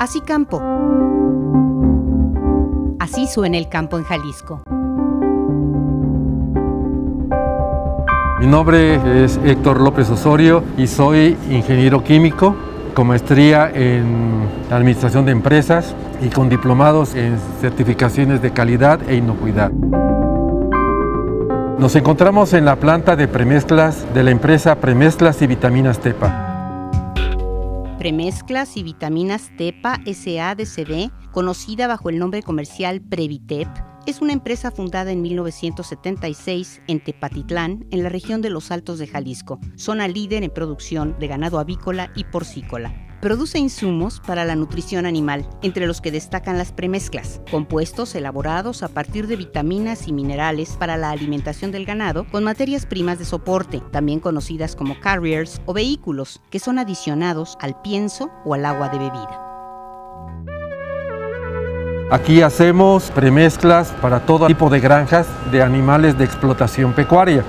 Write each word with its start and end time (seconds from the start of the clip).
Así 0.00 0.20
campo. 0.20 0.60
Así 2.98 3.26
suena 3.26 3.56
el 3.56 3.68
campo 3.68 3.98
en 3.98 4.04
Jalisco. 4.04 4.62
Mi 8.40 8.46
nombre 8.46 9.24
es 9.24 9.38
Héctor 9.44 9.80
López 9.80 10.10
Osorio 10.10 10.64
y 10.76 10.88
soy 10.88 11.36
ingeniero 11.48 12.02
químico 12.02 12.56
con 12.94 13.06
maestría 13.06 13.70
en 13.72 14.48
administración 14.70 15.24
de 15.24 15.32
empresas 15.32 15.94
y 16.20 16.28
con 16.28 16.48
diplomados 16.48 17.14
en 17.14 17.38
certificaciones 17.60 18.42
de 18.42 18.50
calidad 18.52 19.00
e 19.08 19.14
inocuidad. 19.14 19.70
Nos 21.78 21.96
encontramos 21.96 22.52
en 22.52 22.64
la 22.64 22.76
planta 22.76 23.16
de 23.16 23.28
premezclas 23.28 24.12
de 24.12 24.24
la 24.24 24.30
empresa 24.30 24.74
Premezclas 24.76 25.40
y 25.42 25.46
Vitaminas 25.46 26.00
Tepa. 26.00 26.41
Premezclas 27.98 28.76
y 28.76 28.82
Vitaminas 28.82 29.50
Tepa 29.56 30.00
SADCB, 30.04 31.10
conocida 31.30 31.86
bajo 31.86 32.10
el 32.10 32.18
nombre 32.18 32.42
comercial 32.42 33.00
Previtep, 33.00 33.68
es 34.06 34.20
una 34.20 34.32
empresa 34.32 34.70
fundada 34.72 35.12
en 35.12 35.22
1976 35.22 36.82
en 36.88 37.04
Tepatitlán, 37.04 37.86
en 37.90 38.02
la 38.02 38.08
región 38.08 38.42
de 38.42 38.50
los 38.50 38.72
Altos 38.72 38.98
de 38.98 39.06
Jalisco, 39.06 39.60
zona 39.76 40.08
líder 40.08 40.42
en 40.42 40.50
producción 40.50 41.16
de 41.20 41.28
ganado 41.28 41.60
avícola 41.60 42.10
y 42.16 42.24
porcícola. 42.24 43.11
Produce 43.22 43.56
insumos 43.56 44.20
para 44.26 44.44
la 44.44 44.56
nutrición 44.56 45.06
animal, 45.06 45.46
entre 45.62 45.86
los 45.86 46.00
que 46.00 46.10
destacan 46.10 46.58
las 46.58 46.72
premezclas, 46.72 47.40
compuestos 47.52 48.16
elaborados 48.16 48.82
a 48.82 48.88
partir 48.88 49.28
de 49.28 49.36
vitaminas 49.36 50.08
y 50.08 50.12
minerales 50.12 50.70
para 50.70 50.96
la 50.96 51.10
alimentación 51.10 51.70
del 51.70 51.86
ganado 51.86 52.26
con 52.32 52.42
materias 52.42 52.84
primas 52.84 53.20
de 53.20 53.24
soporte, 53.24 53.80
también 53.92 54.18
conocidas 54.18 54.74
como 54.74 54.98
carriers 54.98 55.62
o 55.66 55.72
vehículos, 55.72 56.40
que 56.50 56.58
son 56.58 56.80
adicionados 56.80 57.56
al 57.60 57.80
pienso 57.80 58.28
o 58.44 58.54
al 58.54 58.66
agua 58.66 58.88
de 58.88 58.98
bebida. 58.98 59.40
Aquí 62.10 62.42
hacemos 62.42 63.12
premezclas 63.12 63.92
para 64.02 64.26
todo 64.26 64.48
tipo 64.48 64.68
de 64.68 64.80
granjas 64.80 65.28
de 65.52 65.62
animales 65.62 66.18
de 66.18 66.24
explotación 66.24 66.92
pecuaria, 66.92 67.44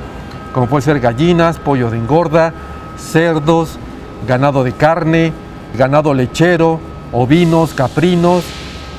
como 0.54 0.68
puede 0.68 0.84
ser 0.84 1.00
gallinas, 1.00 1.58
pollo 1.58 1.90
de 1.90 1.98
engorda, 1.98 2.54
cerdos, 2.96 3.80
ganado 4.28 4.64
de 4.64 4.74
carne, 4.74 5.34
ganado 5.78 6.14
lechero, 6.14 6.80
ovinos, 7.12 7.74
caprinos 7.74 8.44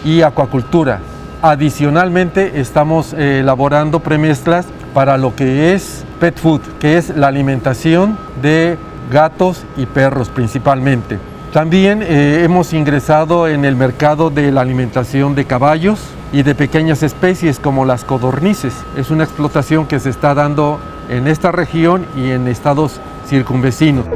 y 0.04 0.22
acuacultura. 0.22 1.00
Adicionalmente 1.42 2.60
estamos 2.60 3.12
eh, 3.12 3.40
elaborando 3.40 4.00
premezclas 4.00 4.66
para 4.94 5.18
lo 5.18 5.34
que 5.34 5.74
es 5.74 6.04
pet 6.20 6.38
food, 6.38 6.60
que 6.80 6.96
es 6.96 7.10
la 7.16 7.28
alimentación 7.28 8.16
de 8.40 8.78
gatos 9.10 9.64
y 9.76 9.86
perros 9.86 10.30
principalmente. 10.30 11.18
También 11.52 12.02
eh, 12.02 12.42
hemos 12.42 12.72
ingresado 12.72 13.46
en 13.46 13.64
el 13.64 13.76
mercado 13.76 14.30
de 14.30 14.50
la 14.50 14.62
alimentación 14.62 15.34
de 15.34 15.44
caballos 15.44 16.00
y 16.32 16.42
de 16.42 16.54
pequeñas 16.54 17.02
especies 17.02 17.60
como 17.60 17.84
las 17.84 18.04
codornices. 18.04 18.74
Es 18.96 19.10
una 19.10 19.24
explotación 19.24 19.86
que 19.86 20.00
se 20.00 20.10
está 20.10 20.34
dando 20.34 20.80
en 21.08 21.28
esta 21.28 21.52
región 21.52 22.06
y 22.16 22.30
en 22.30 22.48
estados 22.48 23.00
circunvecinos. 23.28 24.06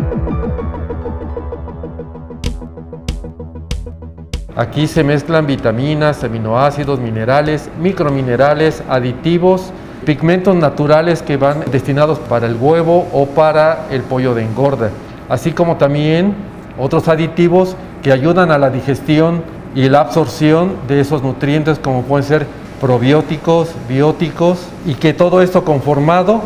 Aquí 4.58 4.88
se 4.88 5.04
mezclan 5.04 5.46
vitaminas, 5.46 6.24
aminoácidos, 6.24 6.98
minerales, 6.98 7.70
microminerales, 7.80 8.82
aditivos, 8.88 9.70
pigmentos 10.04 10.56
naturales 10.56 11.22
que 11.22 11.36
van 11.36 11.62
destinados 11.70 12.18
para 12.18 12.48
el 12.48 12.56
huevo 12.56 13.06
o 13.12 13.26
para 13.26 13.86
el 13.92 14.02
pollo 14.02 14.34
de 14.34 14.42
engorda, 14.42 14.90
así 15.28 15.52
como 15.52 15.76
también 15.76 16.34
otros 16.76 17.06
aditivos 17.06 17.76
que 18.02 18.10
ayudan 18.10 18.50
a 18.50 18.58
la 18.58 18.70
digestión 18.70 19.44
y 19.76 19.88
la 19.88 20.00
absorción 20.00 20.72
de 20.88 20.98
esos 20.98 21.22
nutrientes 21.22 21.78
como 21.78 22.02
pueden 22.02 22.26
ser 22.26 22.44
probióticos, 22.80 23.70
bióticos 23.88 24.66
y 24.84 24.94
que 24.94 25.12
todo 25.12 25.40
esto 25.40 25.64
conformado 25.64 26.42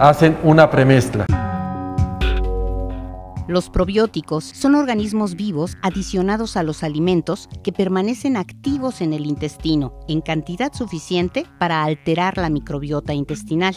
hacen 0.00 0.36
una 0.42 0.68
premezcla. 0.68 1.26
Los 3.48 3.70
probióticos 3.70 4.44
son 4.44 4.76
organismos 4.76 5.34
vivos 5.34 5.76
adicionados 5.82 6.56
a 6.56 6.62
los 6.62 6.84
alimentos 6.84 7.48
que 7.64 7.72
permanecen 7.72 8.36
activos 8.36 9.00
en 9.00 9.12
el 9.12 9.26
intestino 9.26 9.98
en 10.08 10.20
cantidad 10.20 10.72
suficiente 10.72 11.46
para 11.58 11.82
alterar 11.82 12.38
la 12.38 12.50
microbiota 12.50 13.14
intestinal 13.14 13.76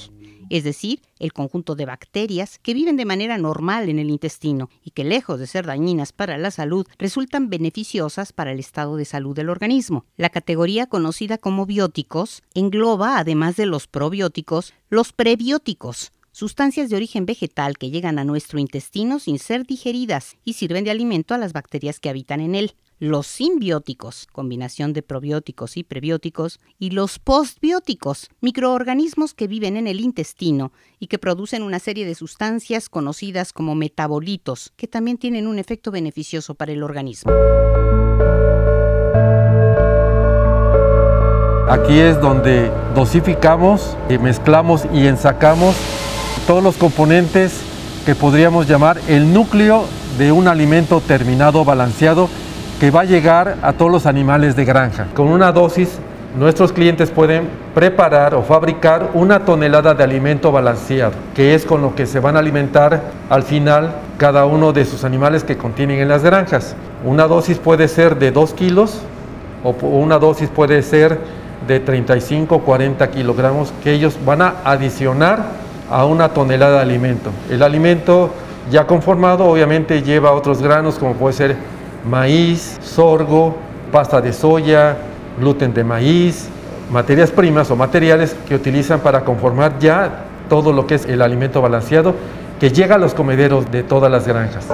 es 0.50 0.64
decir, 0.64 1.02
el 1.20 1.34
conjunto 1.34 1.76
de 1.76 1.86
bacterias 1.86 2.59
que 2.59 2.74
viven 2.74 2.98
de 2.98 3.06
manera 3.06 3.38
normal 3.38 3.90
en 3.90 4.00
el 4.00 4.09
intestino 4.09 4.70
y 4.84 4.92
que 4.92 5.03
lejos 5.03 5.40
de 5.40 5.48
ser 5.48 5.66
dañinas 5.66 6.12
para 6.12 6.38
la 6.38 6.52
salud, 6.52 6.86
resultan 6.97 7.50
beneficiosas 7.50 8.34
para 8.34 8.52
el 8.52 8.59
estado 8.59 8.96
de 8.96 9.06
salud 9.06 9.36
del 9.36 9.50
organismo. 9.50 10.06
La 10.18 10.30
categoría 10.30 10.88
conocida 10.88 11.38
como 11.38 11.66
bióticos 11.66 12.44
engloba, 12.53 13.18
además 13.18 13.56
de 13.56 13.66
los 13.66 13.88
probióticos, 13.88 14.74
los 14.90 15.14
prebióticos, 15.14 16.12
sustancias 16.35 16.90
de 16.90 16.97
origen 16.97 17.25
vegetal 17.25 17.78
que 17.78 17.90
llegan 17.90 18.19
a 18.19 18.25
nuestro 18.25 18.59
intestino 18.59 19.19
sin 19.19 19.40
ser 19.40 19.66
digeridas 19.66 20.35
y 20.44 20.53
sirven 20.53 20.84
de 20.84 20.91
alimento 20.91 21.34
a 21.34 21.38
las 21.38 21.53
bacterias 21.53 22.01
que 22.01 22.09
habitan 22.09 22.41
en 22.41 22.56
él 22.56 22.75
los 23.00 23.25
simbióticos, 23.25 24.28
combinación 24.34 24.91
de 24.91 25.01
probióticos 25.01 25.78
y 25.78 25.84
prebióticos, 25.84 26.59
y 26.78 26.90
los 26.90 27.19
postbióticos, 27.19 28.29
microorganismos 28.41 29.34
que 29.34 29.47
viven 29.47 29.78
en 29.78 29.88
el 29.88 30.01
intestino 30.01 30.73
y 31.00 31.07
que 31.07 31.19
producen 31.19 31.63
una 31.63 31.79
serie 31.79 32.06
de 32.06 32.16
sustancias 32.16 32.90
conocidas 32.90 33.53
como 33.53 33.73
metabolitos, 33.73 34.73
que 34.75 34.88
también 34.88 35.17
tienen 35.17 35.47
un 35.47 35.57
efecto 35.57 35.90
beneficioso 35.90 36.56
para 36.56 36.73
el 36.73 36.84
organismo. 36.84 37.31
Aquí 41.69 41.97
es 42.00 42.19
donde 42.19 42.72
dosificamos, 42.94 43.96
mezclamos 44.22 44.85
y 44.94 45.07
ensacamos 45.07 45.75
todos 46.45 46.63
los 46.63 46.78
componentes 46.78 47.61
que 48.06 48.13
podríamos 48.13 48.67
llamar 48.67 49.00
el 49.07 49.33
núcleo 49.33 49.85
de 50.19 50.31
un 50.31 50.47
alimento 50.47 51.01
terminado 51.01 51.66
balanceado 51.66 52.29
que 52.79 52.91
va 52.91 53.01
a 53.01 53.06
llegar 53.06 53.57
a 53.63 53.73
todos 53.73 53.91
los 53.91 54.06
animales 54.06 54.55
de 54.55 54.63
granja. 54.63 55.07
Con 55.16 55.28
una 55.28 55.51
dosis, 55.51 55.97
nuestros 56.38 56.72
clientes 56.72 57.09
pueden 57.09 57.50
preparar 57.73 58.35
o 58.35 58.44
fabricar 58.44 59.09
una 59.16 59.44
tonelada 59.44 59.95
de 59.95 60.03
alimento 60.03 60.51
balanceado, 60.51 61.13
que 61.34 61.55
es 61.55 61.66
con 61.66 61.81
lo 61.81 61.95
que 61.95 62.05
se 62.05 62.19
van 62.19 62.35
a 62.35 62.39
alimentar 62.39 63.01
al 63.29 63.41
final 63.41 63.95
cada 64.17 64.45
uno 64.45 64.72
de 64.72 64.85
sus 64.85 65.03
animales 65.03 65.44
que 65.44 65.57
contienen 65.57 66.00
en 66.00 66.09
las 66.09 66.23
granjas. 66.23 66.75
Una 67.03 67.28
dosis 67.28 67.57
puede 67.57 67.88
ser 67.88 68.19
de 68.19 68.31
2 68.31 68.53
kilos 68.53 69.00
o 69.63 69.72
una 69.88 70.19
dosis 70.19 70.50
puede 70.50 70.84
ser 70.84 71.19
de 71.67 71.79
35 71.79 72.55
o 72.55 72.59
40 72.59 73.09
kilogramos 73.09 73.73
que 73.84 73.94
ellos 73.94 74.19
van 74.23 74.44
a 74.44 74.55
adicionar 74.63 75.65
a 75.90 76.06
una 76.06 76.29
tonelada 76.29 76.78
de 76.78 76.81
alimento. 76.81 77.31
El 77.50 77.63
alimento 77.63 78.31
ya 78.72 78.88
conformado 78.88 79.46
obviamente 79.46 80.01
lleva 80.01 80.31
otros 80.31 80.62
granos 80.62 80.96
como 80.96 81.13
puede 81.13 81.34
ser 81.34 81.56
maíz, 82.09 82.78
sorgo, 82.81 83.56
pasta 83.91 84.22
de 84.22 84.34
soya, 84.34 84.97
gluten 85.40 85.73
de 85.73 85.84
maíz, 85.84 86.50
materias 86.91 87.31
primas 87.31 87.69
o 87.72 87.75
materiales 87.75 88.35
que 88.47 88.56
utilizan 88.56 89.00
para 89.00 89.23
conformar 89.23 89.79
ya 89.79 90.25
todo 90.50 90.72
lo 90.73 90.85
que 90.88 90.96
es 90.96 91.06
el 91.06 91.22
alimento 91.22 91.62
balanceado 91.62 92.16
que 92.59 92.69
llega 92.72 92.96
a 92.96 92.97
los 92.97 93.13
comederos 93.13 93.69
de 93.72 93.84
todas 93.84 94.12
las 94.12 94.28
granjas. 94.28 94.66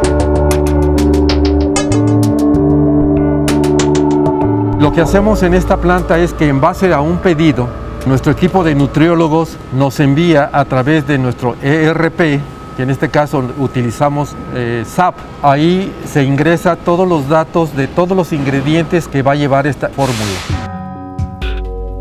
Lo 4.79 4.91
que 4.91 5.01
hacemos 5.01 5.43
en 5.43 5.53
esta 5.53 5.77
planta 5.77 6.17
es 6.19 6.33
que 6.33 6.47
en 6.47 6.59
base 6.59 6.93
a 6.93 7.01
un 7.01 7.17
pedido, 7.17 7.67
nuestro 8.05 8.31
equipo 8.31 8.63
de 8.63 8.75
nutriólogos 8.75 9.57
nos 9.73 9.99
envía 9.99 10.49
a 10.51 10.65
través 10.65 11.07
de 11.07 11.17
nuestro 11.17 11.55
ERP 11.61 12.41
que 12.75 12.83
en 12.83 12.89
este 12.89 13.09
caso 13.09 13.43
utilizamos 13.57 14.35
eh, 14.55 14.83
SAP, 14.87 15.15
ahí 15.41 15.93
se 16.05 16.23
ingresa 16.23 16.75
todos 16.75 17.07
los 17.07 17.27
datos 17.27 17.75
de 17.75 17.87
todos 17.87 18.15
los 18.15 18.31
ingredientes 18.31 19.07
que 19.07 19.21
va 19.21 19.33
a 19.33 19.35
llevar 19.35 19.67
esta 19.67 19.89
fórmula. 19.89 20.70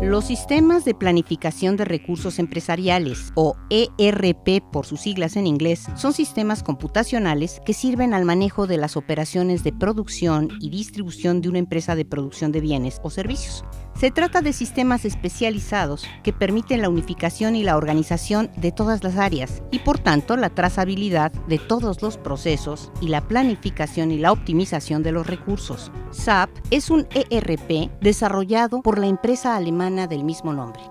Los 0.01 0.25
sistemas 0.25 0.83
de 0.83 0.95
planificación 0.95 1.77
de 1.77 1.85
recursos 1.85 2.39
empresariales, 2.39 3.31
o 3.35 3.55
ERP 3.69 4.63
por 4.71 4.87
sus 4.87 5.01
siglas 5.01 5.35
en 5.35 5.45
inglés, 5.45 5.85
son 5.95 6.11
sistemas 6.11 6.63
computacionales 6.63 7.61
que 7.67 7.75
sirven 7.75 8.15
al 8.15 8.25
manejo 8.25 8.65
de 8.65 8.77
las 8.77 8.97
operaciones 8.97 9.63
de 9.63 9.71
producción 9.71 10.49
y 10.59 10.71
distribución 10.71 11.39
de 11.41 11.49
una 11.49 11.59
empresa 11.59 11.95
de 11.95 12.05
producción 12.05 12.51
de 12.51 12.61
bienes 12.61 12.99
o 13.03 13.11
servicios. 13.11 13.63
Se 13.93 14.09
trata 14.09 14.41
de 14.41 14.53
sistemas 14.53 15.05
especializados 15.05 16.07
que 16.23 16.33
permiten 16.33 16.81
la 16.81 16.89
unificación 16.89 17.55
y 17.55 17.61
la 17.61 17.77
organización 17.77 18.49
de 18.57 18.71
todas 18.71 19.03
las 19.03 19.17
áreas 19.17 19.61
y 19.69 19.79
por 19.79 19.99
tanto 19.99 20.35
la 20.35 20.49
trazabilidad 20.49 21.31
de 21.47 21.59
todos 21.59 22.01
los 22.01 22.17
procesos 22.17 22.91
y 23.01 23.09
la 23.09 23.21
planificación 23.21 24.11
y 24.11 24.17
la 24.17 24.31
optimización 24.31 25.03
de 25.03 25.11
los 25.11 25.27
recursos. 25.27 25.91
SAP 26.09 26.49
es 26.71 26.89
un 26.89 27.07
ERP 27.13 27.91
desarrollado 28.01 28.81
por 28.81 28.97
la 28.97 29.05
empresa 29.05 29.55
alemana 29.55 29.90
del 29.95 30.23
mismo 30.23 30.53
nombre. 30.53 30.81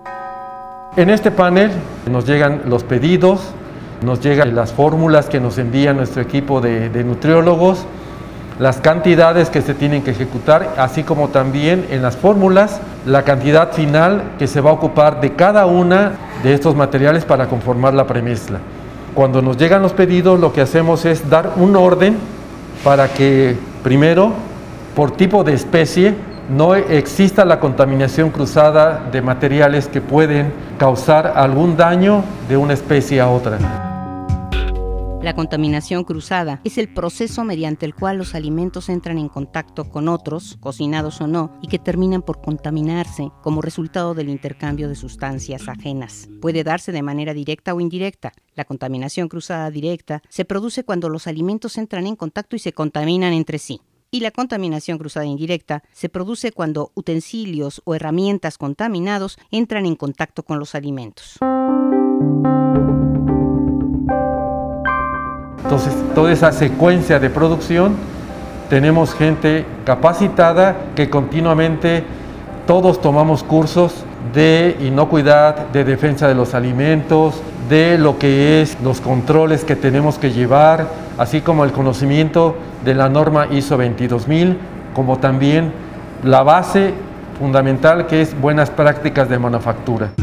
En 0.95 1.09
este 1.09 1.31
panel 1.31 1.71
nos 2.09 2.27
llegan 2.27 2.63
los 2.67 2.83
pedidos 2.83 3.41
Nos 4.03 4.19
llegan 4.19 4.55
las 4.55 4.73
fórmulas 4.73 5.27
que 5.27 5.39
nos 5.39 5.57
envía 5.57 5.93
nuestro 5.93 6.23
equipo 6.23 6.59
de, 6.59 6.89
de 6.89 7.03
nutriólogos, 7.03 7.85
las 8.57 8.77
cantidades 8.77 9.51
que 9.51 9.61
se 9.61 9.75
tienen 9.75 10.01
que 10.01 10.09
ejecutar, 10.09 10.73
así 10.77 11.03
como 11.03 11.29
también 11.29 11.85
en 11.91 12.01
las 12.01 12.17
fórmulas 12.17 12.81
la 13.05 13.23
cantidad 13.23 13.71
final 13.73 14.23
que 14.39 14.47
se 14.47 14.59
va 14.59 14.71
a 14.71 14.73
ocupar 14.73 15.21
de 15.21 15.33
cada 15.33 15.67
una 15.67 16.13
de 16.43 16.53
estos 16.53 16.75
materiales 16.75 17.25
para 17.25 17.47
conformar 17.47 17.93
la 17.93 18.07
premezcla. 18.07 18.59
Cuando 19.13 19.41
nos 19.41 19.57
llegan 19.57 19.83
los 19.83 19.93
pedidos 19.93 20.39
lo 20.39 20.51
que 20.51 20.61
hacemos 20.61 21.05
es 21.05 21.29
dar 21.29 21.53
un 21.57 21.75
orden 21.75 22.17
para 22.83 23.07
que 23.07 23.55
primero, 23.83 24.31
por 24.95 25.11
tipo 25.11 25.43
de 25.43 25.53
especie, 25.53 26.15
no 26.51 26.75
exista 26.75 27.45
la 27.45 27.59
contaminación 27.59 28.29
cruzada 28.29 29.09
de 29.09 29.21
materiales 29.21 29.87
que 29.87 30.01
pueden 30.01 30.53
causar 30.77 31.27
algún 31.35 31.77
daño 31.77 32.23
de 32.49 32.57
una 32.57 32.73
especie 32.73 33.21
a 33.21 33.29
otra. 33.29 33.57
La 35.23 35.35
contaminación 35.35 36.03
cruzada 36.03 36.59
es 36.63 36.79
el 36.79 36.91
proceso 36.91 37.43
mediante 37.43 37.85
el 37.85 37.93
cual 37.93 38.17
los 38.17 38.33
alimentos 38.33 38.89
entran 38.89 39.19
en 39.19 39.29
contacto 39.29 39.85
con 39.85 40.07
otros, 40.07 40.57
cocinados 40.59 41.21
o 41.21 41.27
no, 41.27 41.57
y 41.61 41.67
que 41.67 41.77
terminan 41.77 42.23
por 42.23 42.41
contaminarse 42.41 43.29
como 43.43 43.61
resultado 43.61 44.15
del 44.15 44.29
intercambio 44.29 44.89
de 44.89 44.95
sustancias 44.95 45.69
ajenas. 45.69 46.27
Puede 46.41 46.63
darse 46.63 46.91
de 46.91 47.03
manera 47.03 47.35
directa 47.35 47.75
o 47.75 47.79
indirecta. 47.79 48.33
La 48.55 48.65
contaminación 48.65 49.29
cruzada 49.29 49.69
directa 49.69 50.23
se 50.27 50.43
produce 50.43 50.83
cuando 50.83 51.07
los 51.07 51.27
alimentos 51.27 51.77
entran 51.77 52.07
en 52.07 52.15
contacto 52.15 52.55
y 52.55 52.59
se 52.59 52.73
contaminan 52.73 53.31
entre 53.31 53.59
sí. 53.59 53.79
Y 54.13 54.19
la 54.19 54.31
contaminación 54.31 54.97
cruzada 54.97 55.25
indirecta 55.25 55.83
se 55.93 56.09
produce 56.09 56.51
cuando 56.51 56.91
utensilios 56.95 57.81
o 57.85 57.95
herramientas 57.95 58.57
contaminados 58.57 59.39
entran 59.51 59.85
en 59.85 59.95
contacto 59.95 60.43
con 60.43 60.59
los 60.59 60.75
alimentos. 60.75 61.37
Entonces, 65.63 65.93
toda 66.13 66.33
esa 66.33 66.51
secuencia 66.51 67.19
de 67.19 67.29
producción, 67.29 67.95
tenemos 68.69 69.13
gente 69.13 69.65
capacitada 69.85 70.91
que 70.93 71.09
continuamente 71.09 72.03
todos 72.67 72.99
tomamos 72.99 73.43
cursos 73.43 74.03
de 74.33 74.75
inocuidad, 74.81 75.69
de 75.69 75.85
defensa 75.85 76.27
de 76.27 76.35
los 76.35 76.53
alimentos, 76.53 77.41
de 77.69 77.97
lo 77.97 78.19
que 78.19 78.61
es 78.61 78.77
los 78.81 78.99
controles 78.99 79.63
que 79.63 79.77
tenemos 79.77 80.17
que 80.17 80.31
llevar, 80.31 80.89
así 81.21 81.41
como 81.41 81.65
el 81.65 81.71
conocimiento 81.71 82.55
de 82.83 82.95
la 82.95 83.07
norma 83.07 83.45
ISO 83.45 83.77
22000, 83.77 84.57
como 84.95 85.19
también 85.19 85.71
la 86.23 86.41
base 86.41 86.95
fundamental 87.37 88.07
que 88.07 88.23
es 88.23 88.39
buenas 88.41 88.71
prácticas 88.71 89.29
de 89.29 89.37
manufactura. 89.37 90.13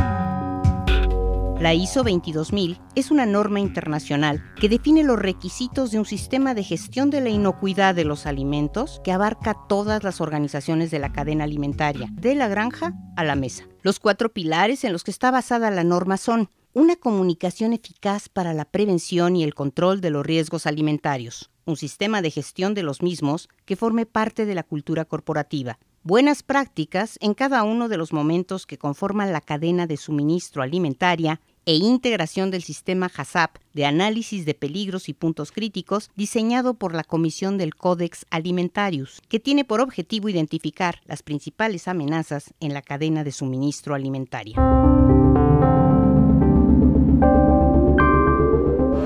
La 1.61 1.73
ISO 1.73 2.03
22000 2.03 2.81
es 2.97 3.13
una 3.13 3.27
norma 3.27 3.61
internacional 3.61 4.43
que 4.61 4.69
define 4.69 5.05
los 5.05 5.21
requisitos 5.21 5.93
de 5.93 6.01
un 6.01 6.05
sistema 6.05 6.55
de 6.55 6.65
gestión 6.65 7.11
de 7.11 7.21
la 7.21 7.31
inocuidad 7.31 7.95
de 7.95 8.05
los 8.05 8.27
alimentos 8.27 9.01
que 9.05 9.13
abarca 9.13 9.57
todas 9.69 10.03
las 10.03 10.21
organizaciones 10.21 10.91
de 10.91 10.99
la 10.99 11.13
cadena 11.13 11.45
alimentaria, 11.45 12.09
de 12.11 12.35
la 12.35 12.49
granja 12.49 12.95
a 13.17 13.23
la 13.23 13.37
mesa. 13.37 13.65
Los 13.83 14.01
cuatro 14.01 14.33
pilares 14.33 14.83
en 14.83 14.93
los 14.93 15.05
que 15.05 15.13
está 15.13 15.31
basada 15.31 15.71
la 15.71 15.85
norma 15.85 16.17
son 16.17 16.49
una 16.73 16.97
comunicación 16.97 17.73
eficaz 17.73 18.29
para 18.29 18.53
la 18.53 18.65
prevención 18.65 19.37
y 19.37 19.45
el 19.45 19.55
control 19.55 20.01
de 20.01 20.11
los 20.11 20.25
riesgos 20.25 20.67
alimentarios, 20.67 21.51
un 21.65 21.77
sistema 21.77 22.23
de 22.23 22.31
gestión 22.31 22.75
de 22.75 22.83
los 22.83 23.03
mismos 23.03 23.49
que 23.65 23.77
forme 23.77 24.07
parte 24.07 24.47
de 24.47 24.55
la 24.55 24.63
cultura 24.63 25.05
corporativa, 25.05 25.79
buenas 26.03 26.43
prácticas 26.43 27.19
en 27.21 27.35
cada 27.35 27.63
uno 27.65 27.89
de 27.89 27.97
los 27.97 28.13
momentos 28.13 28.67
que 28.67 28.79
conforman 28.79 29.33
la 29.33 29.41
cadena 29.41 29.87
de 29.87 29.97
suministro 29.97 30.63
alimentaria 30.63 31.41
e 31.67 31.75
integración 31.75 32.51
del 32.51 32.63
sistema 32.63 33.11
HACCP 33.15 33.59
de 33.75 33.85
análisis 33.85 34.47
de 34.47 34.55
peligros 34.55 35.11
y 35.11 35.15
puntos 35.15 35.53
críticos 35.53 36.11
diseñado 36.17 36.75
por 36.75 36.95
la 36.95 37.05
Comisión 37.05 37.59
del 37.59 37.75
Codex 37.75 38.25
Alimentarius, 38.31 39.21
que 39.29 39.39
tiene 39.39 39.67
por 39.67 39.83
objetivo 39.83 40.31
identificar 40.31 41.01
las 41.05 41.23
principales 41.23 41.87
amenazas 41.87 42.55
en 42.61 42.73
la 42.73 42.81
cadena 42.81 43.23
de 43.23 43.33
suministro 43.33 43.95
alimentaria. 43.95 44.57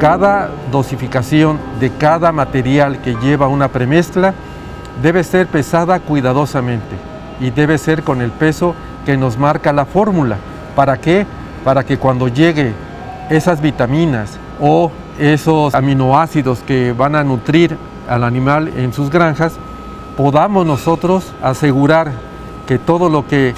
Cada 0.02 0.50
dosificación 0.72 1.60
de 1.78 1.90
cada 1.90 2.32
material 2.32 3.00
que 3.02 3.14
lleva 3.22 3.46
una 3.46 3.68
premezcla 3.68 4.34
debe 5.00 5.22
ser 5.22 5.46
pesada 5.46 6.00
cuidadosamente 6.00 6.96
y 7.38 7.50
debe 7.50 7.78
ser 7.78 8.02
con 8.02 8.20
el 8.20 8.32
peso 8.32 8.74
que 9.06 9.16
nos 9.16 9.38
marca 9.38 9.72
la 9.72 9.84
fórmula. 9.84 10.38
¿Para 10.74 10.96
qué? 10.96 11.24
Para 11.62 11.84
que 11.84 11.98
cuando 11.98 12.26
llegue 12.26 12.72
esas 13.30 13.60
vitaminas 13.60 14.40
o 14.60 14.90
esos 15.20 15.72
aminoácidos 15.72 16.64
que 16.66 16.90
van 16.90 17.14
a 17.14 17.22
nutrir 17.22 17.78
al 18.08 18.24
animal 18.24 18.72
en 18.76 18.92
sus 18.92 19.08
granjas, 19.08 19.52
podamos 20.16 20.66
nosotros 20.66 21.32
asegurar 21.40 22.10
que 22.66 22.80
todo 22.80 23.08
lo 23.08 23.28
que 23.28 23.54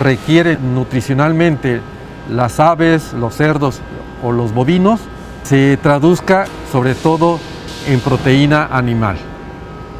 requiere 0.00 0.58
nutricionalmente 0.58 1.80
las 2.28 2.58
aves, 2.58 3.12
los 3.12 3.36
cerdos 3.36 3.80
o 4.24 4.32
los 4.32 4.52
bovinos 4.52 4.98
se 5.44 5.76
traduzca 5.76 6.46
sobre 6.72 6.94
todo 6.94 7.38
en 7.86 8.00
proteína 8.00 8.68
animal. 8.72 9.16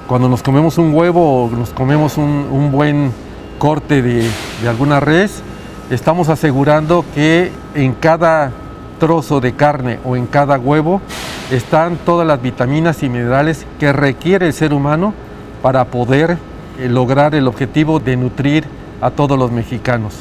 Cuando 0.09 0.29
nos 0.29 0.43
comemos 0.43 0.79
un 0.79 0.95
huevo 0.95 1.45
o 1.45 1.51
nos 1.51 1.71
comemos 1.71 2.17
un, 2.17 2.73
buen 2.73 3.13
corte 3.59 4.03
de, 4.03 4.29
alguna 4.67 5.01
res, 5.01 5.43
estamos 5.91 6.29
asegurando 6.31 7.05
que 7.15 7.53
en 7.75 7.93
cada 7.93 8.53
trozo 8.99 9.41
de 9.41 9.53
carne 9.53 9.99
o 10.05 10.17
en 10.17 10.27
cada 10.27 10.59
huevo 10.59 11.03
están 11.51 11.99
todas 12.05 12.27
las 12.27 12.41
vitaminas 12.41 13.03
y 13.03 13.11
minerales 13.11 13.67
que 13.79 13.93
requiere 13.93 14.47
el 14.47 14.53
ser 14.55 14.73
humano 14.73 15.13
para 15.63 15.85
poder 15.85 16.39
eh, 16.79 16.89
lograr 16.89 17.35
el 17.35 17.49
objetivo 17.49 18.01
de 18.01 18.17
nutrir 18.17 18.65
a 19.03 19.11
todos 19.11 19.39
los 19.39 19.53
mexicanos. 19.53 20.15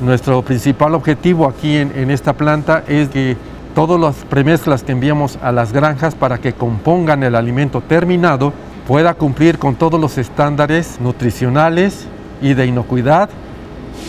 Nuestro 0.00 0.42
principal 0.42 0.94
objetivo 0.94 1.48
aquí 1.48 1.78
en, 1.78 1.92
en 1.96 2.10
esta 2.10 2.34
planta 2.34 2.82
es 2.86 3.08
que 3.08 3.36
todas 3.74 4.00
las 4.00 4.16
premezclas 4.24 4.82
que 4.82 4.92
enviamos 4.92 5.38
a 5.42 5.52
las 5.52 5.72
granjas 5.72 6.14
para 6.14 6.38
que 6.38 6.52
compongan 6.52 7.22
el 7.22 7.34
alimento 7.34 7.80
terminado 7.80 8.52
pueda 8.86 9.14
cumplir 9.14 9.58
con 9.58 9.76
todos 9.76 10.00
los 10.00 10.18
estándares 10.18 11.00
nutricionales 11.00 12.06
y 12.40 12.54
de 12.54 12.66
inocuidad 12.66 13.30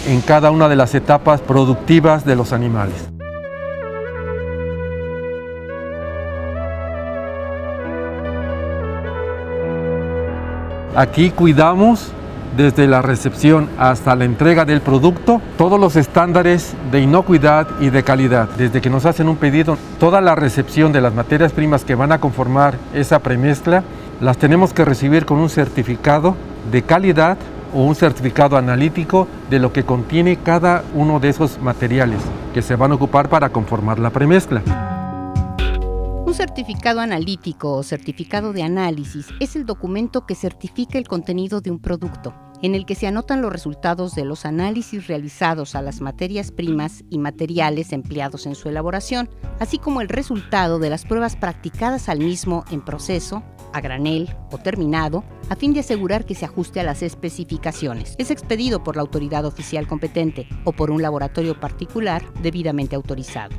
en 0.07 0.21
cada 0.21 0.51
una 0.51 0.67
de 0.67 0.75
las 0.75 0.95
etapas 0.95 1.41
productivas 1.41 2.25
de 2.25 2.35
los 2.35 2.51
animales. 2.51 3.09
Aquí 10.95 11.31
cuidamos 11.31 12.11
desde 12.55 12.87
la 12.87 13.01
recepción 13.01 13.69
hasta 13.77 14.15
la 14.15 14.25
entrega 14.25 14.65
del 14.65 14.81
producto, 14.81 15.41
todos 15.57 15.79
los 15.79 15.95
estándares 15.95 16.73
de 16.91 17.01
inocuidad 17.01 17.67
y 17.79 17.89
de 17.89 18.03
calidad. 18.03 18.49
Desde 18.57 18.81
que 18.81 18.89
nos 18.89 19.05
hacen 19.05 19.29
un 19.29 19.37
pedido, 19.37 19.77
toda 19.99 20.21
la 20.21 20.35
recepción 20.35 20.91
de 20.91 21.01
las 21.01 21.13
materias 21.13 21.51
primas 21.51 21.83
que 21.83 21.95
van 21.95 22.11
a 22.11 22.19
conformar 22.19 22.75
esa 22.93 23.19
premezcla 23.19 23.83
las 24.21 24.37
tenemos 24.37 24.73
que 24.73 24.85
recibir 24.85 25.25
con 25.25 25.39
un 25.39 25.49
certificado 25.49 26.35
de 26.71 26.83
calidad 26.83 27.37
o 27.73 27.83
un 27.83 27.95
certificado 27.95 28.55
analítico 28.55 29.27
de 29.49 29.59
lo 29.59 29.73
que 29.73 29.83
contiene 29.83 30.37
cada 30.37 30.83
uno 30.93 31.19
de 31.19 31.29
esos 31.29 31.59
materiales 31.59 32.21
que 32.53 32.61
se 32.61 32.75
van 32.75 32.91
a 32.91 32.95
ocupar 32.95 33.29
para 33.29 33.49
conformar 33.49 33.99
la 33.99 34.11
premezcla. 34.11 34.92
Un 36.33 36.37
certificado 36.37 36.99
analítico 36.99 37.73
o 37.73 37.83
certificado 37.83 38.53
de 38.53 38.63
análisis 38.63 39.27
es 39.39 39.55
el 39.55 39.67
documento 39.67 40.25
que 40.25 40.33
certifica 40.33 40.97
el 40.97 41.07
contenido 41.07 41.61
de 41.61 41.69
un 41.69 41.77
producto 41.77 42.33
en 42.63 42.73
el 42.73 42.87
que 42.87 42.95
se 42.95 43.05
anotan 43.05 43.43
los 43.43 43.51
resultados 43.51 44.15
de 44.15 44.25
los 44.25 44.43
análisis 44.43 45.05
realizados 45.05 45.75
a 45.75 45.83
las 45.83 46.01
materias 46.01 46.49
primas 46.51 47.03
y 47.11 47.19
materiales 47.19 47.93
empleados 47.93 48.47
en 48.47 48.55
su 48.55 48.67
elaboración, 48.67 49.29
así 49.59 49.77
como 49.77 50.01
el 50.01 50.09
resultado 50.09 50.79
de 50.79 50.89
las 50.89 51.05
pruebas 51.05 51.35
practicadas 51.35 52.09
al 52.09 52.17
mismo 52.17 52.65
en 52.71 52.81
proceso, 52.81 53.43
a 53.71 53.79
granel 53.79 54.35
o 54.51 54.57
terminado, 54.57 55.23
a 55.49 55.55
fin 55.55 55.71
de 55.75 55.81
asegurar 55.81 56.25
que 56.25 56.33
se 56.33 56.45
ajuste 56.45 56.79
a 56.79 56.83
las 56.83 57.03
especificaciones. 57.03 58.15
Es 58.17 58.31
expedido 58.31 58.83
por 58.83 58.95
la 58.95 59.03
autoridad 59.03 59.45
oficial 59.45 59.87
competente 59.87 60.47
o 60.63 60.71
por 60.71 60.89
un 60.89 61.03
laboratorio 61.03 61.59
particular 61.59 62.23
debidamente 62.41 62.95
autorizado. 62.95 63.55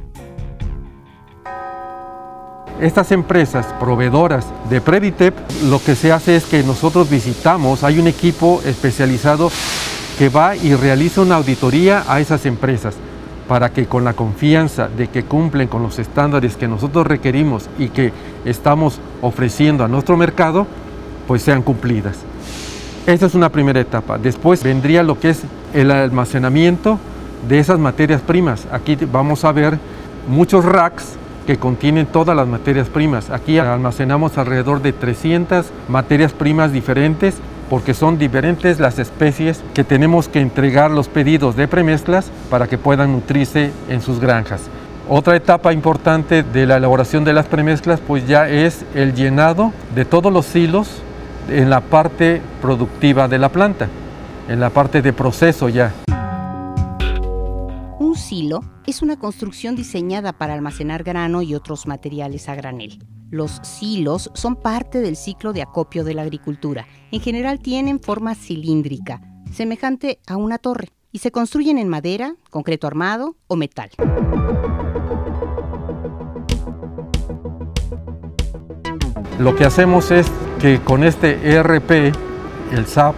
Estas 2.84 3.12
empresas 3.12 3.64
proveedoras 3.80 4.44
de 4.68 4.82
Preditep, 4.82 5.34
lo 5.70 5.82
que 5.82 5.94
se 5.94 6.12
hace 6.12 6.36
es 6.36 6.44
que 6.44 6.62
nosotros 6.62 7.08
visitamos, 7.08 7.82
hay 7.82 7.98
un 7.98 8.06
equipo 8.06 8.60
especializado 8.62 9.50
que 10.18 10.28
va 10.28 10.54
y 10.54 10.74
realiza 10.74 11.22
una 11.22 11.36
auditoría 11.36 12.04
a 12.06 12.20
esas 12.20 12.44
empresas 12.44 12.94
para 13.48 13.70
que 13.70 13.86
con 13.86 14.04
la 14.04 14.12
confianza 14.12 14.88
de 14.88 15.08
que 15.08 15.24
cumplen 15.24 15.66
con 15.66 15.82
los 15.82 15.98
estándares 15.98 16.58
que 16.58 16.68
nosotros 16.68 17.06
requerimos 17.06 17.70
y 17.78 17.88
que 17.88 18.12
estamos 18.44 19.00
ofreciendo 19.22 19.82
a 19.82 19.88
nuestro 19.88 20.18
mercado, 20.18 20.66
pues 21.26 21.40
sean 21.40 21.62
cumplidas. 21.62 22.18
Esa 23.06 23.24
es 23.24 23.34
una 23.34 23.48
primera 23.48 23.80
etapa. 23.80 24.18
Después 24.18 24.62
vendría 24.62 25.02
lo 25.02 25.18
que 25.18 25.30
es 25.30 25.40
el 25.72 25.90
almacenamiento 25.90 26.98
de 27.48 27.60
esas 27.60 27.78
materias 27.78 28.20
primas. 28.20 28.66
Aquí 28.70 28.98
vamos 29.10 29.42
a 29.46 29.52
ver 29.52 29.78
muchos 30.28 30.66
racks 30.66 31.16
que 31.46 31.56
contienen 31.56 32.06
todas 32.06 32.36
las 32.36 32.48
materias 32.48 32.88
primas. 32.88 33.30
Aquí 33.30 33.58
almacenamos 33.58 34.38
alrededor 34.38 34.82
de 34.82 34.92
300 34.92 35.66
materias 35.88 36.32
primas 36.32 36.72
diferentes 36.72 37.36
porque 37.70 37.94
son 37.94 38.18
diferentes 38.18 38.80
las 38.80 38.98
especies 38.98 39.62
que 39.74 39.84
tenemos 39.84 40.28
que 40.28 40.40
entregar 40.40 40.90
los 40.90 41.08
pedidos 41.08 41.56
de 41.56 41.68
premezclas 41.68 42.30
para 42.50 42.66
que 42.66 42.78
puedan 42.78 43.12
nutrirse 43.12 43.72
en 43.88 44.00
sus 44.00 44.20
granjas. 44.20 44.62
Otra 45.08 45.36
etapa 45.36 45.72
importante 45.72 46.42
de 46.42 46.66
la 46.66 46.76
elaboración 46.76 47.24
de 47.24 47.32
las 47.32 47.46
premezclas 47.46 48.00
pues 48.00 48.26
ya 48.26 48.48
es 48.48 48.84
el 48.94 49.14
llenado 49.14 49.72
de 49.94 50.04
todos 50.04 50.32
los 50.32 50.46
silos 50.46 51.02
en 51.50 51.68
la 51.68 51.80
parte 51.80 52.40
productiva 52.62 53.28
de 53.28 53.38
la 53.38 53.50
planta, 53.50 53.88
en 54.48 54.60
la 54.60 54.70
parte 54.70 55.02
de 55.02 55.12
proceso 55.12 55.68
ya. 55.68 55.92
Un 58.14 58.20
silo 58.20 58.60
es 58.86 59.02
una 59.02 59.18
construcción 59.18 59.74
diseñada 59.74 60.32
para 60.32 60.54
almacenar 60.54 61.02
grano 61.02 61.42
y 61.42 61.56
otros 61.56 61.88
materiales 61.88 62.48
a 62.48 62.54
granel. 62.54 63.04
Los 63.28 63.58
silos 63.64 64.30
son 64.34 64.54
parte 64.54 65.00
del 65.00 65.16
ciclo 65.16 65.52
de 65.52 65.62
acopio 65.62 66.04
de 66.04 66.14
la 66.14 66.22
agricultura. 66.22 66.86
En 67.10 67.20
general 67.20 67.58
tienen 67.58 67.98
forma 67.98 68.36
cilíndrica, 68.36 69.20
semejante 69.52 70.20
a 70.28 70.36
una 70.36 70.58
torre, 70.58 70.90
y 71.10 71.18
se 71.18 71.32
construyen 71.32 71.76
en 71.76 71.88
madera, 71.88 72.36
concreto 72.50 72.86
armado 72.86 73.34
o 73.48 73.56
metal. 73.56 73.90
Lo 79.40 79.56
que 79.56 79.64
hacemos 79.64 80.12
es 80.12 80.30
que 80.60 80.78
con 80.78 81.02
este 81.02 81.50
ERP, 81.52 82.14
el 82.70 82.86
SAP, 82.86 83.16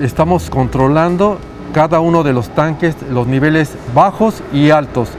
estamos 0.00 0.50
controlando 0.50 1.40
cada 1.72 2.00
uno 2.00 2.22
de 2.22 2.32
los 2.32 2.48
tanques, 2.50 2.96
los 3.10 3.26
niveles 3.26 3.76
bajos 3.94 4.42
y 4.52 4.70
altos 4.70 5.10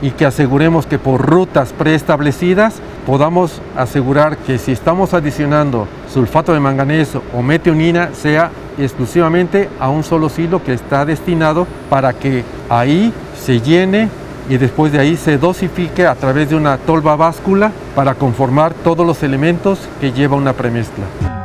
y 0.00 0.12
que 0.12 0.26
aseguremos 0.26 0.86
que 0.86 0.98
por 0.98 1.20
rutas 1.20 1.72
preestablecidas 1.72 2.76
podamos 3.06 3.60
asegurar 3.76 4.36
que 4.36 4.58
si 4.58 4.72
estamos 4.72 5.14
adicionando 5.14 5.88
sulfato 6.12 6.52
de 6.52 6.60
manganeso 6.60 7.22
o 7.34 7.42
metionina 7.42 8.10
sea 8.14 8.50
exclusivamente 8.78 9.68
a 9.80 9.88
un 9.88 10.04
solo 10.04 10.28
silo 10.28 10.62
que 10.62 10.72
está 10.72 11.04
destinado 11.04 11.66
para 11.90 12.12
que 12.12 12.44
ahí 12.68 13.12
se 13.40 13.60
llene 13.60 14.08
y 14.48 14.56
después 14.56 14.92
de 14.92 15.00
ahí 15.00 15.16
se 15.16 15.36
dosifique 15.36 16.06
a 16.06 16.14
través 16.14 16.48
de 16.48 16.56
una 16.56 16.78
tolva 16.78 17.16
báscula 17.16 17.72
para 17.94 18.14
conformar 18.14 18.72
todos 18.72 19.06
los 19.06 19.22
elementos 19.22 19.80
que 20.00 20.12
lleva 20.12 20.36
una 20.36 20.52
premezcla. 20.52 21.37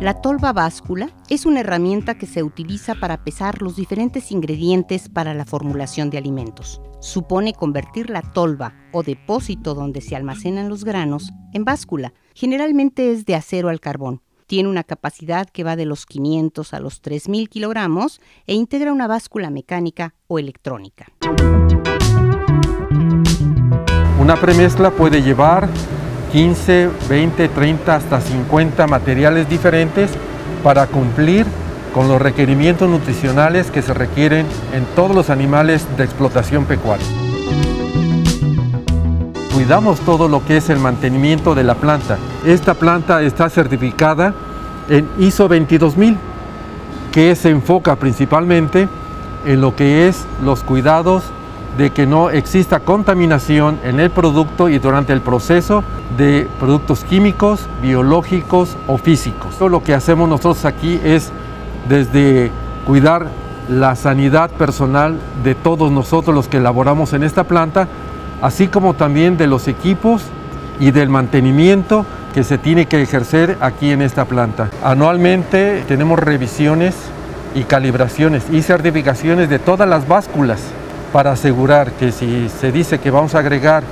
La 0.00 0.14
tolva 0.14 0.52
báscula 0.52 1.10
es 1.28 1.44
una 1.44 1.58
herramienta 1.58 2.16
que 2.16 2.26
se 2.26 2.44
utiliza 2.44 2.94
para 2.94 3.24
pesar 3.24 3.60
los 3.62 3.74
diferentes 3.74 4.30
ingredientes 4.30 5.08
para 5.08 5.34
la 5.34 5.44
formulación 5.44 6.08
de 6.08 6.18
alimentos. 6.18 6.80
Supone 7.00 7.52
convertir 7.52 8.08
la 8.08 8.22
tolva 8.22 8.74
o 8.92 9.02
depósito 9.02 9.74
donde 9.74 10.00
se 10.00 10.14
almacenan 10.14 10.68
los 10.68 10.84
granos 10.84 11.32
en 11.52 11.64
báscula. 11.64 12.14
Generalmente 12.32 13.10
es 13.10 13.26
de 13.26 13.34
acero 13.34 13.70
al 13.70 13.80
carbón. 13.80 14.22
Tiene 14.46 14.68
una 14.68 14.84
capacidad 14.84 15.48
que 15.48 15.64
va 15.64 15.74
de 15.74 15.84
los 15.84 16.06
500 16.06 16.74
a 16.74 16.78
los 16.78 17.00
3000 17.00 17.48
kilogramos 17.48 18.20
e 18.46 18.54
integra 18.54 18.92
una 18.92 19.08
báscula 19.08 19.50
mecánica 19.50 20.14
o 20.28 20.38
electrónica. 20.38 21.06
Una 24.20 24.36
premezcla 24.40 24.92
puede 24.92 25.22
llevar 25.22 25.68
15, 26.32 26.90
20, 27.08 27.48
30, 27.48 27.94
hasta 27.94 28.20
50 28.20 28.86
materiales 28.86 29.48
diferentes 29.48 30.10
para 30.62 30.86
cumplir 30.86 31.46
con 31.94 32.08
los 32.08 32.20
requerimientos 32.20 32.88
nutricionales 32.88 33.70
que 33.70 33.82
se 33.82 33.94
requieren 33.94 34.46
en 34.72 34.84
todos 34.94 35.14
los 35.14 35.30
animales 35.30 35.86
de 35.96 36.04
explotación 36.04 36.64
pecuaria. 36.64 37.06
Cuidamos 39.54 40.00
todo 40.00 40.28
lo 40.28 40.44
que 40.44 40.58
es 40.58 40.70
el 40.70 40.78
mantenimiento 40.78 41.54
de 41.54 41.64
la 41.64 41.74
planta. 41.74 42.18
Esta 42.44 42.74
planta 42.74 43.22
está 43.22 43.50
certificada 43.50 44.34
en 44.88 45.08
ISO 45.18 45.48
22000, 45.48 46.16
que 47.12 47.34
se 47.34 47.50
enfoca 47.50 47.96
principalmente 47.96 48.88
en 49.46 49.60
lo 49.60 49.74
que 49.74 50.08
es 50.08 50.26
los 50.42 50.62
cuidados 50.62 51.24
de 51.78 51.90
que 51.90 52.06
no 52.06 52.28
exista 52.28 52.80
contaminación 52.80 53.78
en 53.84 54.00
el 54.00 54.10
producto 54.10 54.68
y 54.68 54.80
durante 54.80 55.12
el 55.12 55.20
proceso 55.20 55.84
de 56.16 56.48
productos 56.58 57.04
químicos, 57.04 57.68
biológicos 57.80 58.76
o 58.88 58.98
físicos. 58.98 59.56
Todo 59.56 59.68
lo 59.68 59.84
que 59.84 59.94
hacemos 59.94 60.28
nosotros 60.28 60.64
aquí 60.64 61.00
es 61.04 61.30
desde 61.88 62.50
cuidar 62.84 63.28
la 63.68 63.94
sanidad 63.94 64.50
personal 64.50 65.18
de 65.44 65.54
todos 65.54 65.92
nosotros 65.92 66.34
los 66.34 66.48
que 66.48 66.56
elaboramos 66.56 67.12
en 67.12 67.22
esta 67.22 67.44
planta, 67.44 67.86
así 68.42 68.66
como 68.66 68.94
también 68.94 69.36
de 69.36 69.46
los 69.46 69.68
equipos 69.68 70.24
y 70.80 70.90
del 70.90 71.08
mantenimiento 71.08 72.04
que 72.34 72.42
se 72.42 72.58
tiene 72.58 72.86
que 72.86 73.00
ejercer 73.00 73.56
aquí 73.60 73.92
en 73.92 74.02
esta 74.02 74.24
planta. 74.24 74.68
Anualmente 74.82 75.84
tenemos 75.86 76.18
revisiones 76.18 76.96
y 77.54 77.62
calibraciones 77.62 78.46
y 78.50 78.62
certificaciones 78.62 79.48
de 79.48 79.60
todas 79.60 79.88
las 79.88 80.08
básculas 80.08 80.60
para 81.12 81.32
asegurar 81.32 81.92
que 81.92 82.12
si 82.12 82.48
se 82.48 82.72
dice 82.72 82.98
que 82.98 83.10
vamos 83.10 83.34
a 83.34 83.40
agregar 83.40 83.82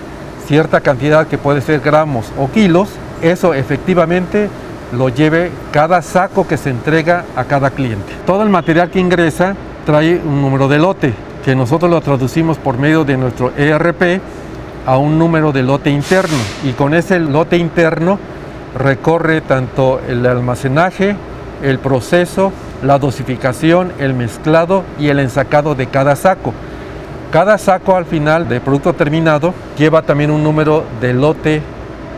cierta 0.47 0.81
cantidad 0.81 1.27
que 1.27 1.39
puede 1.39 1.61
ser 1.61 1.81
gramos 1.81 2.27
o 2.39 2.51
kilos, 2.51 2.89
eso 3.23 3.55
efectivamente 3.55 4.49
lo 4.93 5.09
lleve 5.09 5.51
cada 5.73 6.03
saco 6.03 6.47
que 6.47 6.57
se 6.57 6.71
entrega 6.71 7.25
a 7.35 7.45
cada 7.45 7.71
cliente. 7.71 8.13
Todo 8.25 8.43
el 8.43 8.49
material 8.49 8.91
que 8.91 9.01
ingresa 9.01 9.55
trae 9.85 10.21
un 10.25 10.41
número 10.41 10.69
de 10.69 10.79
lote 10.79 11.15
que 11.45 11.55
nosotros 11.55 11.91
lo 11.91 12.01
traducimos 12.01 12.59
por 12.59 12.79
medio 12.79 13.05
de 13.05 13.17
nuestro 13.17 13.53
ERP 13.57 14.21
a 14.85 14.99
un 14.99 15.19
número 15.19 15.53
de 15.53 15.63
lote 15.63 15.91
interno 15.91 16.37
y 16.65 16.73
con 16.73 16.95
ese 16.95 17.19
lote 17.19 17.57
interno 17.57 18.19
recorre 18.77 19.41
tanto 19.41 20.01
el 20.09 20.27
almacenaje, 20.27 21.17
el 21.63 21.79
proceso, 21.79 22.53
la 22.83 22.99
dosificación, 22.99 23.93
el 23.99 24.15
mezclado 24.15 24.85
y 24.99 25.09
el 25.09 25.19
ensacado 25.19 25.75
de 25.75 25.87
cada 25.87 26.15
saco. 26.17 26.53
Cada 27.37 27.59
saco 27.59 27.95
al 27.95 28.07
final 28.07 28.49
de 28.49 28.63
producto 28.63 28.95
terminado 28.95 29.53
lleva 29.77 30.01
también 30.01 30.31
un 30.31 30.43
número 30.43 30.85
de 31.03 31.13
lote 31.13 31.61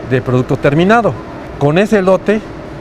de 0.09 0.21
producto 0.21 0.55
terminado. 0.55 1.13
Con 1.59 1.77
ese 1.77 2.01
lote 2.01 2.39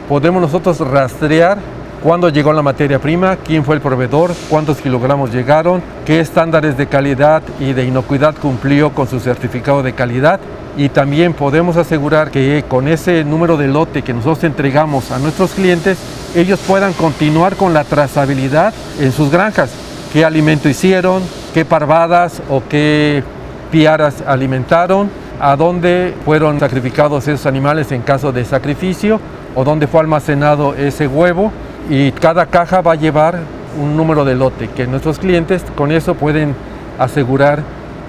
podemos 0.09 0.41
nosotros 0.41 0.79
rastrear 0.79 1.59
cuándo 2.01 2.29
llegó 2.29 2.53
la 2.53 2.63
materia 2.63 3.01
prima, 3.01 3.35
quién 3.45 3.65
fue 3.65 3.75
el 3.75 3.81
proveedor, 3.81 4.31
cuántos 4.49 4.77
kilogramos 4.81 5.35
llegaron, 5.35 5.83
qué 6.07 6.21
estándares 6.21 6.77
de 6.77 6.87
calidad 6.87 7.43
y 7.59 7.73
de 7.73 7.87
inocuidad 7.87 8.37
cumplió 8.37 8.91
con 8.91 9.09
su 9.09 9.19
certificado 9.19 9.83
de 9.83 9.95
calidad 9.95 10.39
y 10.77 10.91
también 10.91 11.33
podemos 11.35 11.77
asegurar 11.77 12.31
que 12.31 12.65
con 12.69 12.87
ese 12.87 13.25
número 13.25 13.57
de 13.57 13.67
lote 13.67 14.03
que 14.03 14.15
nosotros 14.15 14.45
entregamos 14.45 15.11
a 15.11 15.19
nuestros 15.19 15.55
clientes, 15.55 15.99
ellos 16.37 16.61
puedan 16.69 16.93
continuar 16.93 17.57
con 17.57 17.75
la 17.75 17.83
trazabilidad 17.83 18.73
en 19.01 19.11
sus 19.11 19.29
granjas, 19.29 19.73
qué 20.13 20.25
alimento 20.25 20.69
hicieron, 20.69 21.23
qué 21.55 21.65
parvadas 21.65 22.43
o 22.49 22.63
qué 22.69 23.23
piaras 23.71 24.23
alimentaron, 24.27 25.11
a 25.41 25.57
dónde 25.57 26.15
fueron 26.25 26.59
sacrificados 26.59 27.29
esos 27.29 27.47
animales 27.47 27.93
en 27.93 28.03
caso 28.03 28.33
de 28.33 28.45
sacrificio 28.45 29.21
o 29.55 29.65
dónde 29.65 29.87
fue 29.87 30.01
almacenado 30.01 30.75
ese 30.75 31.07
huevo 31.07 31.53
y 31.89 32.13
cada 32.13 32.47
caja 32.47 32.81
va 32.81 32.93
a 32.93 32.97
llevar 32.97 33.39
un 33.81 33.97
número 33.97 34.25
de 34.25 34.35
lote 34.35 34.69
que 34.69 34.87
nuestros 34.87 35.19
clientes 35.19 35.65
con 35.77 35.93
eso 35.93 36.15
pueden 36.15 36.55
asegurar 36.99 37.63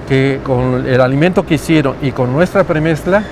que 0.08 0.40
con 0.44 0.88
el 0.88 1.02
alimento 1.02 1.46
que 1.46 1.56
hicieron 1.56 1.96
y 2.02 2.12
con 2.12 2.34
nuestra 2.34 2.64
premezcla 2.64 3.24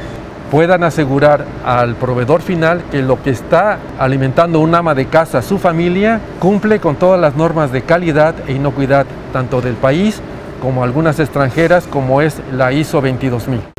puedan 0.51 0.84
asegurar 0.84 1.46
al 1.66 1.96
proveedor 1.96 2.42
final 2.42 2.84
que 2.92 3.01
lo 3.01 3.22
que 3.22 3.32
está 3.32 3.77
alimentando 4.00 4.60
un 4.60 4.74
ama 4.75 4.96
de 4.96 5.08
casa, 5.08 5.42
su 5.42 5.58
familia, 5.58 6.20
cumple 6.39 6.80
con 6.80 6.96
todas 6.96 7.20
las 7.20 7.36
normas 7.36 7.72
de 7.72 7.82
calidad 7.82 8.36
e 8.48 8.54
inocuidad 8.54 9.06
tanto 9.34 9.62
del 9.62 9.75
país 9.75 10.22
como 10.62 10.84
algunas 10.84 11.20
extranjeras 11.20 11.86
como 11.88 12.22
es 12.22 12.42
la 12.51 12.72
ISO 12.72 13.01
22000. 13.01 13.76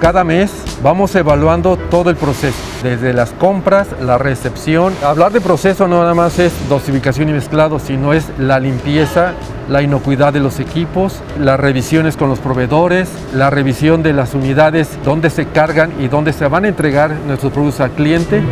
Cada 0.00 0.24
mes 0.24 0.52
vamos 0.82 1.14
evaluando 1.14 1.78
todo 1.78 2.10
el 2.10 2.16
proceso, 2.16 2.58
desde 2.82 3.14
las 3.14 3.30
compras, 3.30 3.88
la 4.02 4.18
recepción. 4.18 4.92
Hablar 5.02 5.32
de 5.32 5.40
proceso 5.40 5.88
no 5.88 6.00
nada 6.00 6.12
más 6.12 6.38
es 6.38 6.52
dosificación 6.68 7.30
y 7.30 7.32
mezclado, 7.32 7.78
sino 7.78 8.12
es 8.12 8.30
la 8.38 8.60
limpieza, 8.60 9.32
la 9.70 9.80
inocuidad 9.80 10.34
de 10.34 10.40
los 10.40 10.60
equipos, 10.60 11.22
las 11.40 11.58
revisiones 11.58 12.18
con 12.18 12.28
los 12.28 12.40
proveedores, 12.40 13.08
la 13.34 13.48
revisión 13.48 14.02
de 14.02 14.12
las 14.12 14.34
unidades, 14.34 14.98
dónde 15.02 15.30
se 15.30 15.46
cargan 15.46 15.90
y 15.98 16.08
dónde 16.08 16.34
se 16.34 16.46
van 16.46 16.66
a 16.66 16.68
entregar 16.68 17.12
nuestros 17.26 17.52
productos 17.54 17.80
al 17.80 17.92
cliente. 17.92 18.42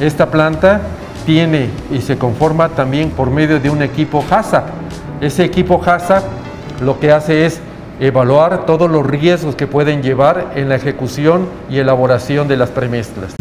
Esta 0.00 0.30
planta 0.30 0.80
tiene 1.26 1.68
y 1.92 2.00
se 2.00 2.16
conforma 2.16 2.70
también 2.70 3.10
por 3.10 3.30
medio 3.30 3.60
de 3.60 3.68
un 3.68 3.82
equipo 3.82 4.24
HACCP. 4.28 4.64
Ese 5.20 5.44
equipo 5.44 5.78
HACCP 5.84 6.24
lo 6.80 6.98
que 6.98 7.12
hace 7.12 7.44
es 7.44 7.60
evaluar 8.00 8.66
todos 8.66 8.90
los 8.90 9.06
riesgos 9.06 9.54
que 9.54 9.66
pueden 9.66 10.02
llevar 10.02 10.52
en 10.56 10.68
la 10.68 10.76
ejecución 10.76 11.48
y 11.68 11.78
elaboración 11.78 12.48
de 12.48 12.56
las 12.56 12.70
premezclas. 12.70 13.34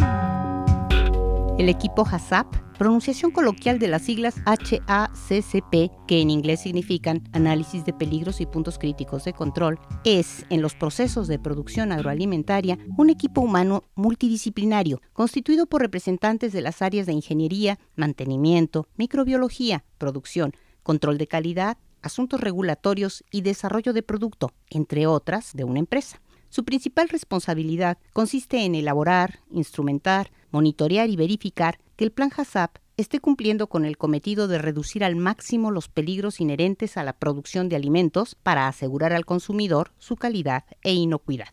El 1.58 1.70
equipo 1.70 2.06
HACCP 2.06 2.70
pronunciación 2.80 3.32
coloquial 3.32 3.78
de 3.78 3.90
las 3.90 4.04
siglas 4.04 4.36
HACCP, 4.46 5.92
que 6.08 6.22
en 6.22 6.30
inglés 6.30 6.62
significan 6.62 7.28
Análisis 7.34 7.84
de 7.84 7.92
Peligros 7.92 8.40
y 8.40 8.46
Puntos 8.46 8.80
Críticos 8.80 9.26
de 9.26 9.34
Control, 9.34 9.78
es, 10.06 10.46
en 10.50 10.62
los 10.62 10.76
procesos 10.76 11.28
de 11.28 11.40
producción 11.40 11.92
agroalimentaria, 11.92 12.80
un 12.98 13.10
equipo 13.10 13.42
humano 13.42 13.84
multidisciplinario, 13.96 15.02
constituido 15.12 15.66
por 15.66 15.82
representantes 15.82 16.54
de 16.54 16.62
las 16.62 16.82
áreas 16.82 17.06
de 17.06 17.12
ingeniería, 17.12 17.78
mantenimiento, 17.98 18.88
microbiología, 18.96 19.84
producción, 19.98 20.54
control 20.82 21.18
de 21.18 21.28
calidad, 21.28 21.78
asuntos 22.02 22.42
regulatorios 22.42 23.24
y 23.32 23.42
desarrollo 23.42 23.94
de 23.94 24.04
producto, 24.04 24.52
entre 24.70 25.08
otras, 25.08 25.54
de 25.54 25.64
una 25.64 25.80
empresa. 25.80 26.22
Su 26.50 26.64
principal 26.66 27.10
responsabilidad 27.10 27.98
consiste 28.14 28.66
en 28.66 28.76
elaborar, 28.76 29.40
instrumentar, 29.52 30.32
monitorear 30.52 31.10
y 31.10 31.16
verificar 31.16 31.80
que 31.96 32.06
el 32.06 32.12
plan 32.12 32.32
HACCP 32.36 32.80
esté 32.98 33.20
cumpliendo 33.20 33.68
con 33.68 33.86
el 33.86 33.98
cometido 33.98 34.48
de 34.48 34.58
reducir 34.58 35.04
al 35.04 35.16
máximo 35.16 35.72
los 35.72 35.88
peligros 35.88 36.42
inherentes 36.42 36.98
a 36.98 37.04
la 37.04 37.14
producción 37.14 37.70
de 37.70 37.76
alimentos 37.76 38.36
para 38.36 38.68
asegurar 38.68 39.14
al 39.14 39.26
consumidor 39.26 39.92
su 40.00 40.16
calidad 40.16 40.66
e 40.82 40.94
inocuidad. 40.94 41.48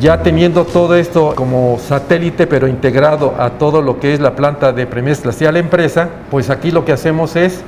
Ya 0.00 0.22
teniendo 0.22 0.64
todo 0.64 0.94
esto 0.94 1.34
como 1.34 1.76
satélite, 1.80 2.46
pero 2.46 2.68
integrado 2.68 3.34
a 3.36 3.50
todo 3.50 3.82
lo 3.82 3.98
que 3.98 4.14
es 4.14 4.20
la 4.20 4.36
planta 4.36 4.72
de 4.72 4.86
premezclas 4.86 5.42
y 5.42 5.46
a 5.46 5.50
la 5.50 5.58
empresa, 5.58 6.08
pues 6.30 6.50
aquí 6.50 6.70
lo 6.70 6.84
que 6.84 6.92
hacemos 6.92 7.34
es 7.34 7.62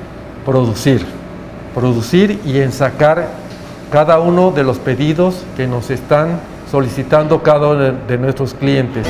producir, 0.47 1.05
producir 1.75 2.39
y 2.45 2.59
ensacar 2.59 3.31
cada 3.91 4.21
uno 4.21 4.53
de 4.53 4.63
los 4.63 4.79
pedidos 4.79 5.45
que 5.57 5.67
nos 5.67 5.91
están 5.91 6.39
solicitando 6.71 7.43
cada 7.43 7.69
uno 7.69 7.93
de 8.07 8.19
nuestros 8.19 8.55
clientes. 8.55 9.09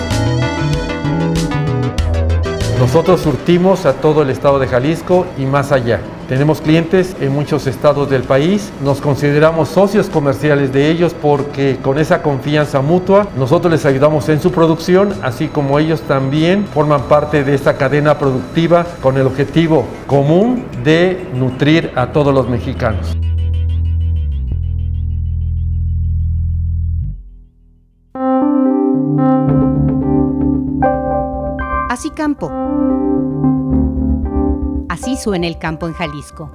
Nosotros 2.78 3.20
surtimos 3.20 3.84
a 3.84 3.92
todo 3.92 4.22
el 4.22 4.30
estado 4.30 4.58
de 4.58 4.66
Jalisco 4.66 5.26
y 5.36 5.44
más 5.44 5.72
allá. 5.72 6.00
Tenemos 6.30 6.60
clientes 6.60 7.16
en 7.20 7.32
muchos 7.32 7.66
estados 7.66 8.08
del 8.08 8.22
país, 8.22 8.72
nos 8.84 9.00
consideramos 9.00 9.68
socios 9.68 10.08
comerciales 10.08 10.72
de 10.72 10.88
ellos 10.88 11.12
porque 11.12 11.78
con 11.82 11.98
esa 11.98 12.22
confianza 12.22 12.80
mutua 12.80 13.26
nosotros 13.36 13.72
les 13.72 13.84
ayudamos 13.84 14.28
en 14.28 14.40
su 14.40 14.52
producción, 14.52 15.12
así 15.24 15.48
como 15.48 15.80
ellos 15.80 16.02
también 16.02 16.66
forman 16.66 17.02
parte 17.08 17.42
de 17.42 17.52
esta 17.56 17.76
cadena 17.76 18.16
productiva 18.16 18.86
con 19.02 19.16
el 19.16 19.26
objetivo 19.26 19.88
común 20.06 20.66
de 20.84 21.26
nutrir 21.34 21.90
a 21.96 22.12
todos 22.12 22.32
los 22.32 22.48
mexicanos. 22.48 23.16
Así 31.88 32.08
campo. 32.10 32.99
Así 35.00 35.16
suena 35.16 35.46
el 35.46 35.58
campo 35.58 35.88
en 35.88 35.94
Jalisco. 35.94 36.50